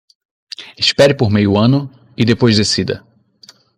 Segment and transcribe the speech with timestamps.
[0.77, 3.05] Espere por meio ano e depois decida